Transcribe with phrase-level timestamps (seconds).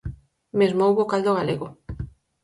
[0.59, 1.67] Mesmo houbo caldo galego.